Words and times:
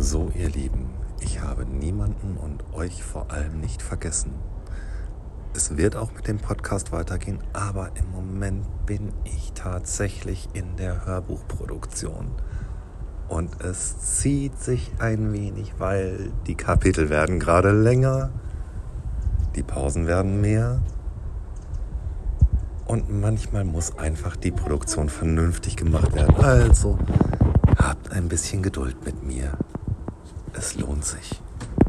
So, 0.00 0.30
ihr 0.36 0.48
Lieben, 0.48 0.90
ich 1.18 1.40
habe 1.40 1.64
niemanden 1.66 2.36
und 2.36 2.62
euch 2.72 3.02
vor 3.02 3.32
allem 3.32 3.58
nicht 3.58 3.82
vergessen. 3.82 4.32
Es 5.56 5.76
wird 5.76 5.96
auch 5.96 6.12
mit 6.12 6.28
dem 6.28 6.38
Podcast 6.38 6.92
weitergehen, 6.92 7.40
aber 7.52 7.90
im 7.96 8.12
Moment 8.12 8.64
bin 8.86 9.12
ich 9.24 9.54
tatsächlich 9.54 10.48
in 10.52 10.76
der 10.76 11.04
Hörbuchproduktion. 11.04 12.28
Und 13.26 13.60
es 13.60 13.98
zieht 13.98 14.60
sich 14.60 14.92
ein 15.00 15.32
wenig, 15.32 15.74
weil 15.78 16.30
die 16.46 16.54
Kapitel 16.54 17.10
werden 17.10 17.40
gerade 17.40 17.72
länger, 17.72 18.30
die 19.56 19.64
Pausen 19.64 20.06
werden 20.06 20.40
mehr 20.40 20.80
und 22.86 23.10
manchmal 23.20 23.64
muss 23.64 23.98
einfach 23.98 24.36
die 24.36 24.52
Produktion 24.52 25.08
vernünftig 25.08 25.74
gemacht 25.74 26.14
werden. 26.14 26.36
Also 26.36 26.96
habt 27.76 28.12
ein 28.12 28.28
bisschen 28.28 28.62
Geduld 28.62 29.04
mit 29.04 29.24
mir. 29.24 29.58
Es 30.52 30.76
lohnt 30.76 31.04
sich. 31.04 31.40